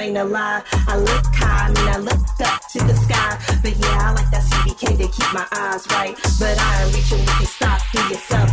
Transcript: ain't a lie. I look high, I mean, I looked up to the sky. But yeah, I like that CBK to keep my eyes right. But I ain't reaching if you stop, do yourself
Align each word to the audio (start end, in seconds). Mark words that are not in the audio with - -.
ain't 0.00 0.16
a 0.16 0.24
lie. 0.24 0.62
I 0.88 0.96
look 0.96 1.26
high, 1.26 1.66
I 1.66 1.68
mean, 1.68 1.88
I 1.88 1.98
looked 1.98 2.40
up 2.40 2.60
to 2.72 2.78
the 2.78 2.94
sky. 2.94 3.38
But 3.62 3.76
yeah, 3.76 4.08
I 4.08 4.12
like 4.12 4.30
that 4.30 4.44
CBK 4.44 4.96
to 4.98 5.06
keep 5.08 5.30
my 5.32 5.46
eyes 5.52 5.86
right. 5.92 6.16
But 6.38 6.58
I 6.58 6.84
ain't 6.84 6.94
reaching 6.94 7.20
if 7.20 7.40
you 7.40 7.46
stop, 7.46 7.80
do 7.92 8.00
yourself 8.08 8.49